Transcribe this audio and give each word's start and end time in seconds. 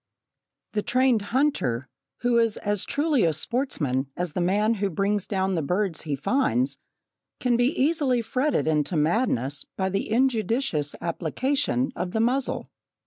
The 0.71 0.81
trained 0.81 1.21
hunter, 1.29 1.83
who 2.21 2.39
is 2.39 2.57
as 2.57 2.85
truly 2.85 3.23
a 3.23 3.33
sportsman 3.33 4.07
as 4.17 4.33
the 4.33 4.41
man 4.41 4.73
who 4.81 4.89
brings 4.89 5.27
down 5.27 5.53
the 5.53 5.61
birds 5.61 6.01
he 6.01 6.15
finds, 6.15 6.79
can 7.39 7.55
be 7.55 7.79
easily 7.79 8.23
fretted 8.23 8.65
into 8.67 8.97
madness 8.97 9.63
by 9.77 9.89
the 9.89 10.09
injudicious 10.09 10.95
application 11.01 11.91
of 11.95 12.13
the 12.13 12.19
muzzle. 12.19 12.65